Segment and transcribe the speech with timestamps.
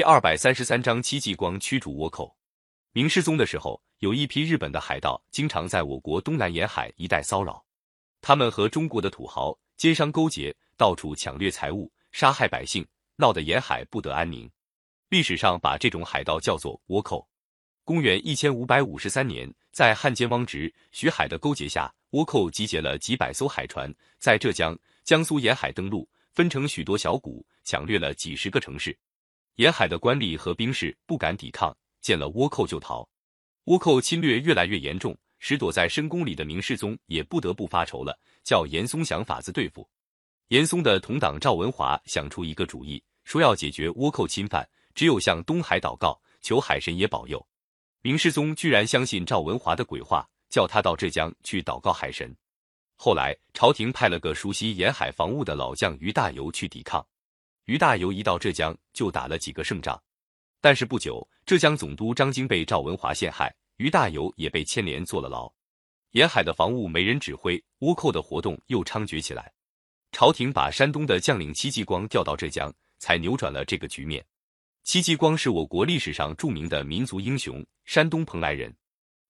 [0.00, 2.34] 第二百三十三章戚继光驱逐倭寇。
[2.92, 7.62] 明世宗的时候，有一批日本的海盗经常在我国东南沿海一带骚扰，
[8.22, 12.82] 他们和中国的土豪奸商勾结，到处抢掠财物，杀害百姓，
[13.16, 14.50] 闹得沿海不得安宁。
[15.10, 17.28] 历史上把这种海盗叫做倭寇。
[17.84, 24.74] 公元一千五百五十三年，在汉奸汪直、徐海的勾结下，倭寇集结了几百艘海船，在浙江、
[25.04, 28.98] 江苏沿海登陆，分成许多小股，抢掠了几十个城市。
[29.60, 33.06] 沿海的官吏和兵士不敢抵抗，见了倭寇就逃。
[33.66, 39.86] 倭寇侵略越来越严重，使躲在深宫里的明世宗也不得不发愁了，叫严嵩想法子对付。
[40.48, 47.46] 严嵩的同党赵文华想出一个主意，说要解决倭寇侵犯，只有向东海祷告，求海神爷保佑。
[48.00, 52.34] 明世宗居然相信赵文华的鬼话，叫他到浙江去祷告海神。
[52.96, 57.06] 后来朝廷派了个熟悉沿海防务的老将于大猷去抵抗。
[57.70, 60.02] 于大猷一到浙江就打了几个胜仗，
[60.60, 65.48] 但是不久，浙江总督张经被赵文华陷害，于大猷也被牵连坐了牢。
[66.10, 69.52] 沿海的防务没人指挥，倭寇的活动又猖獗起来。
[70.10, 74.26] 朝廷把山东的将领戚继光调到浙江，才扭转了这个局面。
[74.82, 78.76] 戚继光是我国历史上著名的民族英雄，山东蓬莱人。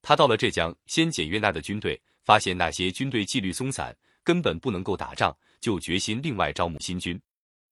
[0.00, 3.92] 他到了浙江，先检阅那的军队，发现那些军队纪律松散，
[4.22, 7.20] 根本不能够打仗，就决心另外招募新军。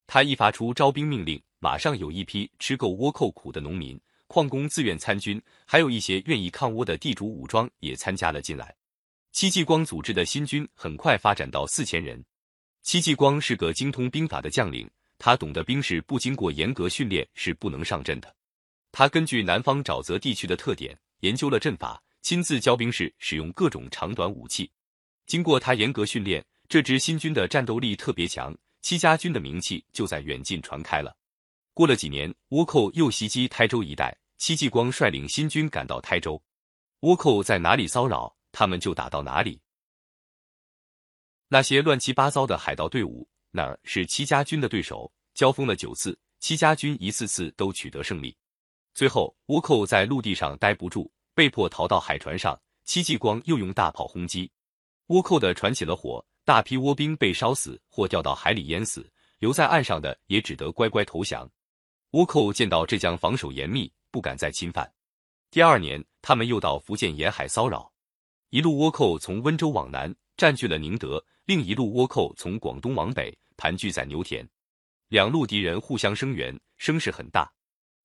[0.06, 8.74] 他一发出招兵命令，马上有一批吃够倭寇苦的农民、矿工自愿参军，还有一些愿意抗倭的地主武装也参加了进来。
[9.32, 12.24] 戚继光组织的新军很快发展到四千人。
[12.82, 18.34] 戚继光是个精通兵法的将领，他懂得兵士不经过严格训练是不能上阵的。
[18.92, 24.70] 他根据南方沼泽地区的特点，研究了阵法，亲自教兵士使用各种长短武器。
[25.26, 28.56] 经过他严格训练，这支新军的战斗力特别强。
[28.86, 31.16] 戚家军的名气就在远近传开了。
[31.74, 36.40] 过了几年，倭寇又袭击台州一带，戚继光率领新军赶到台州。
[37.00, 39.60] 倭寇在哪里骚扰，他们就打到哪里。
[41.48, 45.12] 那些乱七八糟的海盗队伍，哪儿是戚家军的对手？
[45.34, 48.36] 交锋了九次，戚家军一次次都取得胜利。
[48.94, 52.56] 最后，倭寇在陆地上待不住，被迫逃到海船上。
[52.84, 54.48] 戚继光又用大炮轰击，
[55.08, 56.24] 倭寇的船起了火。
[56.44, 61.50] 大批倭兵被烧死或掉到海里淹死，留在岸上的也只得乖乖投降。
[62.12, 64.88] 倭寇见到浙江防守严密，不敢再侵犯。
[65.50, 67.92] 第二年，他们又到福建沿海骚扰，
[68.50, 74.48] 一路倭寇从温州往南占据了宁德，另一路倭寇从广东往北盘踞在牛田，
[75.08, 77.52] 两路敌人互相声援，声势很大。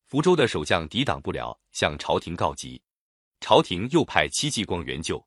[0.08, 2.82] 福州的守将抵挡不了，向朝廷告急，
[3.40, 5.24] 朝廷又派戚继光援救。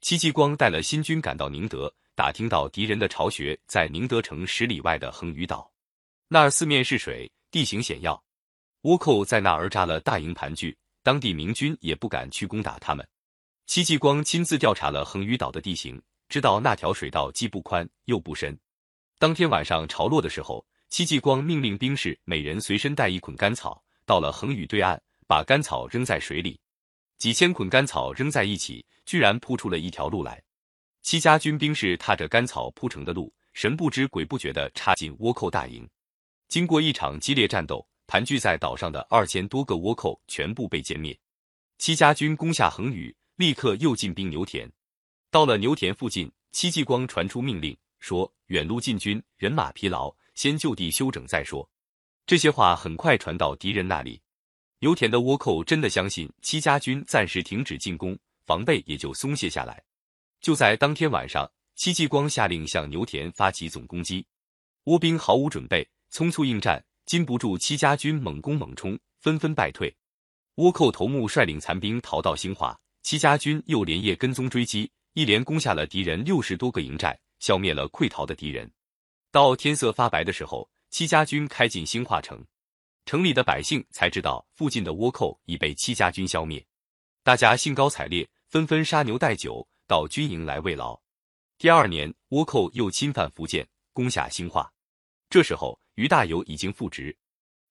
[0.00, 1.92] 戚继光带了新军赶到宁德。
[2.14, 5.70] 打听到敌人的巢穴在宁德城十里外的横屿岛，
[6.26, 8.20] 那儿四面是水，地形险要，
[8.82, 13.06] 倭寇在那儿扎了大营盘踞，当地明军也不敢去攻打他们。
[13.66, 18.58] 戚继光亲自调查了横屿岛的地形，知道那条水道既不宽又不深。
[19.20, 26.58] 当天晚上潮落的时候，戚继光命令兵士每人随身带一捆干草，到了横屿对岸，把干草扔在水里，
[27.18, 30.40] 几千捆干草扔在一起，居然铺出了一条路来。
[31.02, 35.88] 戚家军兵士踏着干草铺成的路，神不知鬼不觉地插进倭寇大营。
[36.48, 41.18] 经过一场激烈战斗，盘踞在岛上的二千多个倭寇全部被歼灭。
[41.78, 44.70] 戚家军攻下横屿，立刻又进兵牛田。
[45.30, 51.68] 到了牛田附近，戚继光传出命令，说：“远路进军，人马疲劳，先就地休整再说。”
[52.26, 54.20] 这些话很快传到敌人那里。
[54.80, 58.16] 牛田的倭寇真的相信戚家军暂时停止进攻，
[58.46, 59.82] 防备也就松懈下来。
[60.40, 64.24] 就在当天晚上，戚继光下令向牛田发起总攻击，
[64.84, 69.92] 倭兵毫无准备，匆促应战，禁不住戚家军猛攻猛冲，纷纷败退。
[70.54, 78.70] 倭寇头目率领残兵逃到兴化，戚家军又连夜跟踪追击，一连攻下了敌人六十多个营寨，消灭了溃逃的敌人。
[79.32, 82.44] 到天色发白的时候，戚家军开进兴化城，
[83.08, 86.62] 城里的百姓才知道附近的倭寇已被戚家军消灭，
[87.22, 89.66] 大家兴高采烈，纷纷杀牛带酒。
[89.86, 91.00] 到军营来慰劳。
[91.56, 94.70] 第二年，倭寇又侵犯福建，攻下兴化。
[95.30, 97.16] 这时候，于大猷已经复职，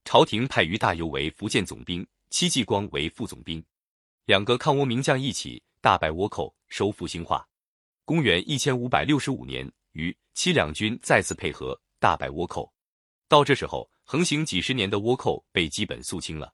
[0.06, 3.64] 朝廷派于大猷为福建总兵，戚继光为副总兵。
[4.26, 7.48] 两个抗倭名将一起大败倭寇，收复兴化。
[8.06, 12.74] 公元一千五百六十五年，于戚两军再次配合，大败倭寇。
[13.28, 16.54] 到这时候，横行几十年的倭寇被基本肃清了。